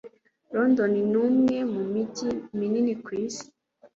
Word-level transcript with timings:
London 0.53 0.93
ni 1.11 1.17
umwe 1.27 1.57
mu 1.73 1.81
mijyi 1.91 2.29
minini 2.57 2.93
ku 3.03 3.09
isi. 3.25 3.45